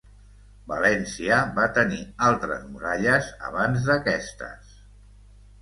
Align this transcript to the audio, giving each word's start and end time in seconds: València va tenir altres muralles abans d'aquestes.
València 0.71 1.35
va 1.59 1.67
tenir 1.75 1.99
altres 2.29 2.65
muralles 2.71 3.29
abans 3.51 3.87
d'aquestes. 3.91 4.77